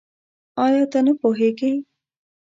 آيا 0.65 0.83
ته 0.91 0.99
نه 1.05 1.13
پوهېږې؟ 1.19 1.71